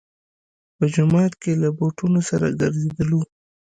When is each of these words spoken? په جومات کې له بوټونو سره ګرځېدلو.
په 0.77 0.85
جومات 0.93 1.33
کې 1.41 1.51
له 1.61 1.69
بوټونو 1.77 2.19
سره 2.29 2.45
ګرځېدلو. 2.61 3.21